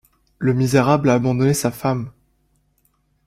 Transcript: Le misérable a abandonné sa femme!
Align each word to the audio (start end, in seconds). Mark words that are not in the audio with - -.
Le 0.39 0.53
misérable 0.55 1.11
a 1.11 1.13
abandonné 1.13 1.53
sa 1.53 1.69
femme! 1.69 2.11